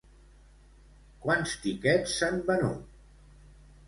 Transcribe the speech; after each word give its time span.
Quants 1.25 1.53
tiquets 1.65 2.15
s'han 2.21 2.39
venut? 2.47 2.81